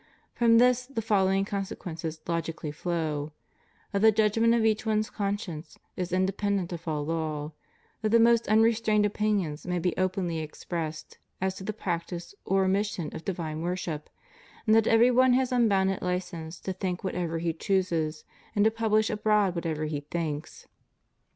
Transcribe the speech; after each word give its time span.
From 0.33 0.57
this 0.57 0.87
the 0.87 0.99
following 0.99 1.45
consequences 1.45 2.21
logically 2.27 2.71
flow: 2.71 3.33
that 3.91 4.01
the 4.01 4.11
judg 4.11 4.35
ment 4.41 4.55
of 4.55 4.65
each 4.65 4.83
one's 4.83 5.11
conscience 5.11 5.77
is 5.95 6.11
independent 6.11 6.73
of 6.73 6.87
all 6.87 7.05
law; 7.05 7.51
that 8.01 8.09
the 8.09 8.19
most 8.19 8.47
unrestrained 8.47 9.05
opinions 9.05 9.67
may 9.67 9.77
be 9.77 9.95
openly 9.97 10.41
ex 10.41 10.63
pressed 10.65 11.19
as 11.39 11.53
to 11.53 11.63
the 11.63 11.71
practice 11.71 12.33
or 12.45 12.65
omission 12.65 13.15
of 13.15 13.23
divine 13.23 13.61
worship; 13.61 14.09
and 14.65 14.73
that 14.73 14.87
every 14.87 15.11
one 15.11 15.33
has 15.33 15.51
unbounded 15.51 15.99
hcense 15.99 16.59
to 16.63 16.73
think 16.73 17.03
what 17.03 17.13
ever 17.13 17.37
he 17.37 17.53
chooses 17.53 18.23
and 18.55 18.65
to 18.65 18.71
publish 18.71 19.11
abroad 19.11 19.53
whatever 19.53 19.85
he 19.85 19.99
thinks. 19.99 20.65